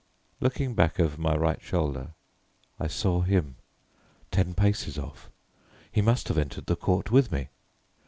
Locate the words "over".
0.99-1.21